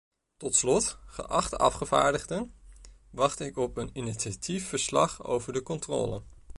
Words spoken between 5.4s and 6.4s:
de controle.